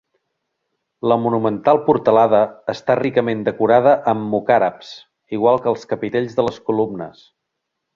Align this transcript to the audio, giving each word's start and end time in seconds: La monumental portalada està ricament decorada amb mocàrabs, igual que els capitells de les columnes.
La 1.11 1.17
monumental 1.25 1.81
portalada 1.89 2.39
està 2.75 2.97
ricament 3.03 3.45
decorada 3.51 3.95
amb 4.15 4.29
mocàrabs, 4.35 4.93
igual 5.41 5.63
que 5.67 5.75
els 5.77 5.89
capitells 5.97 6.39
de 6.43 6.51
les 6.53 6.63
columnes. 6.73 7.27